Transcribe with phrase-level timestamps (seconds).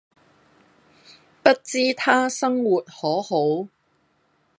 [1.43, 3.67] 不知他生活可好